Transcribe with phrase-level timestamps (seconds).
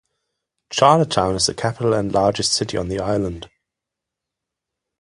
[0.71, 3.51] Charlottetown is the capital and largest city on the island.